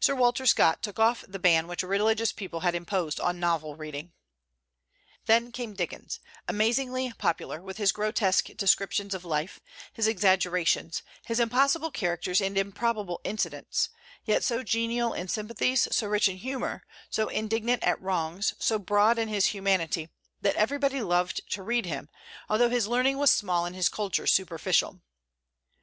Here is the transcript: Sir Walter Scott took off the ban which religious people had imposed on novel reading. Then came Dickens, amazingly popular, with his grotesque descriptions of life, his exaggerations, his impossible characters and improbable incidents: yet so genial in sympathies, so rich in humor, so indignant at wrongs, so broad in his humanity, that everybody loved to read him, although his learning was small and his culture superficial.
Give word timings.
Sir 0.00 0.14
Walter 0.14 0.46
Scott 0.46 0.82
took 0.82 0.98
off 0.98 1.22
the 1.28 1.38
ban 1.38 1.66
which 1.68 1.82
religious 1.82 2.32
people 2.32 2.60
had 2.60 2.74
imposed 2.74 3.20
on 3.20 3.38
novel 3.38 3.76
reading. 3.76 4.14
Then 5.26 5.52
came 5.52 5.74
Dickens, 5.74 6.18
amazingly 6.48 7.12
popular, 7.12 7.60
with 7.60 7.76
his 7.76 7.92
grotesque 7.92 8.46
descriptions 8.56 9.12
of 9.12 9.22
life, 9.22 9.60
his 9.92 10.06
exaggerations, 10.06 11.02
his 11.26 11.38
impossible 11.38 11.90
characters 11.90 12.40
and 12.40 12.56
improbable 12.56 13.20
incidents: 13.22 13.90
yet 14.24 14.42
so 14.42 14.62
genial 14.62 15.12
in 15.12 15.28
sympathies, 15.28 15.86
so 15.94 16.06
rich 16.06 16.26
in 16.26 16.38
humor, 16.38 16.82
so 17.10 17.28
indignant 17.28 17.82
at 17.82 18.00
wrongs, 18.00 18.54
so 18.58 18.78
broad 18.78 19.18
in 19.18 19.28
his 19.28 19.44
humanity, 19.52 20.08
that 20.40 20.56
everybody 20.56 21.02
loved 21.02 21.42
to 21.50 21.62
read 21.62 21.84
him, 21.84 22.08
although 22.48 22.70
his 22.70 22.88
learning 22.88 23.18
was 23.18 23.30
small 23.30 23.66
and 23.66 23.76
his 23.76 23.90
culture 23.90 24.26
superficial. 24.26 25.02